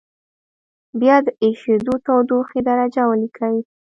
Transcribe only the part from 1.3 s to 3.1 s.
اېشېدو تودوخې درجه